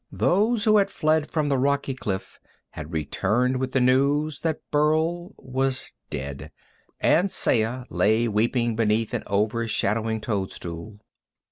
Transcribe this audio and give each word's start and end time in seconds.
Those 0.11 0.63
who 0.65 0.77
had 0.77 0.89
fled 0.89 1.29
from 1.29 1.47
the 1.47 1.59
rocky 1.59 1.93
cliff 1.93 2.39
had 2.71 2.91
returned 2.91 3.57
with 3.57 3.71
the 3.71 3.79
news 3.79 4.39
that 4.39 4.59
Burl 4.71 5.35
was 5.37 5.93
dead, 6.09 6.51
and 6.99 7.29
Saya 7.29 7.83
lay 7.91 8.27
weeping 8.27 8.75
beneath 8.75 9.13
an 9.13 9.21
over 9.27 9.67
shadowing 9.67 10.19
toadstool. 10.19 10.97